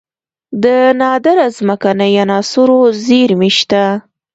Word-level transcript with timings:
د 0.63 0.65
نادره 0.99 1.47
ځمکنۍ 1.57 2.13
عناصرو 2.23 2.79
زیرمې 3.03 3.51
شته 3.57 3.83